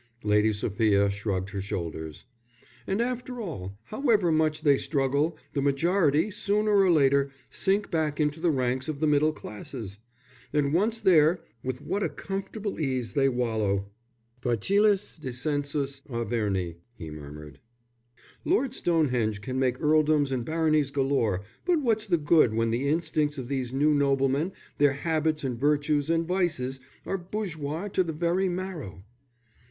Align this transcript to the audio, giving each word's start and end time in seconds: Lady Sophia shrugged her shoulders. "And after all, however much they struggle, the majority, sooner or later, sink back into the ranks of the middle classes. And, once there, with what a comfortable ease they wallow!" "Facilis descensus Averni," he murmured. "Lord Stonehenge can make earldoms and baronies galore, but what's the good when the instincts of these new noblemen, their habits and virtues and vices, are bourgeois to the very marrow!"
Lady 0.23 0.51
Sophia 0.51 1.11
shrugged 1.11 1.51
her 1.51 1.61
shoulders. 1.61 2.25
"And 2.87 3.01
after 3.01 3.39
all, 3.39 3.77
however 3.83 4.31
much 4.31 4.63
they 4.63 4.75
struggle, 4.79 5.37
the 5.53 5.61
majority, 5.61 6.31
sooner 6.31 6.71
or 6.71 6.89
later, 6.89 7.29
sink 7.51 7.91
back 7.91 8.19
into 8.19 8.39
the 8.39 8.49
ranks 8.49 8.87
of 8.87 8.99
the 8.99 9.05
middle 9.05 9.31
classes. 9.31 9.99
And, 10.53 10.73
once 10.73 10.99
there, 10.99 11.41
with 11.63 11.83
what 11.83 12.01
a 12.01 12.09
comfortable 12.09 12.79
ease 12.79 13.13
they 13.13 13.29
wallow!" 13.29 13.91
"Facilis 14.41 15.19
descensus 15.19 16.01
Averni," 16.09 16.77
he 16.95 17.11
murmured. 17.11 17.59
"Lord 18.43 18.73
Stonehenge 18.73 19.39
can 19.39 19.59
make 19.59 19.77
earldoms 19.79 20.31
and 20.31 20.43
baronies 20.43 20.89
galore, 20.89 21.43
but 21.63 21.79
what's 21.79 22.07
the 22.07 22.17
good 22.17 22.55
when 22.55 22.71
the 22.71 22.87
instincts 22.89 23.37
of 23.37 23.47
these 23.49 23.71
new 23.71 23.93
noblemen, 23.93 24.51
their 24.79 24.93
habits 24.93 25.43
and 25.43 25.59
virtues 25.59 26.09
and 26.09 26.27
vices, 26.27 26.79
are 27.05 27.19
bourgeois 27.19 27.87
to 27.89 28.03
the 28.03 28.13
very 28.13 28.49
marrow!" 28.49 29.03